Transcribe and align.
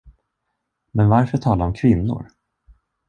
Men 0.91 1.09
varför 1.09 1.37
tala 1.37 1.65
om 1.65 1.73
kvinnor? 1.73 2.31